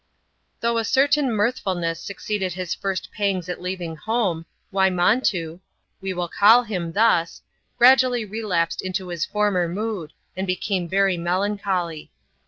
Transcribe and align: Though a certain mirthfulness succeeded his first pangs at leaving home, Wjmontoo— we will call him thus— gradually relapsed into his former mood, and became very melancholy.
Though 0.61 0.79
a 0.79 0.83
certain 0.83 1.31
mirthfulness 1.31 2.01
succeeded 2.01 2.53
his 2.53 2.73
first 2.73 3.11
pangs 3.11 3.47
at 3.47 3.61
leaving 3.61 3.97
home, 3.97 4.47
Wjmontoo— 4.73 5.59
we 6.01 6.11
will 6.11 6.27
call 6.27 6.63
him 6.63 6.93
thus— 6.93 7.43
gradually 7.77 8.25
relapsed 8.25 8.81
into 8.81 9.09
his 9.09 9.25
former 9.25 9.67
mood, 9.67 10.13
and 10.35 10.47
became 10.47 10.89
very 10.89 11.17
melancholy. 11.17 12.09